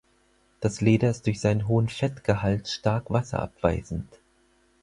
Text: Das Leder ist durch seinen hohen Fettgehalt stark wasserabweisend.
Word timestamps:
Das 0.61 0.81
Leder 0.81 1.11
ist 1.11 1.27
durch 1.27 1.39
seinen 1.39 1.67
hohen 1.67 1.87
Fettgehalt 1.87 2.67
stark 2.67 3.11
wasserabweisend. 3.11 4.09